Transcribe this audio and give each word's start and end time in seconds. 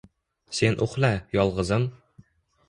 Sen 0.59 0.77
uxla, 0.85 1.11
yolg’izim. 1.37 1.87